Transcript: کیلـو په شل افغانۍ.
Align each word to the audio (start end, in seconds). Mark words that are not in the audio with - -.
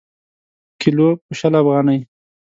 کیلـو 0.79 1.09
په 1.25 1.33
شل 1.39 1.53
افغانۍ. 1.61 1.99